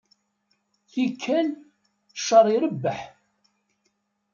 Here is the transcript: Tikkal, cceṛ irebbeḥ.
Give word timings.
Tikkal, 0.91 1.47
cceṛ 2.15 2.45
irebbeḥ. 2.55 2.99